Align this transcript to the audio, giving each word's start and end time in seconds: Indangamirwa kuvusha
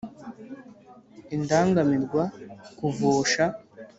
Indangamirwa 1.35 2.23
kuvusha 2.77 3.43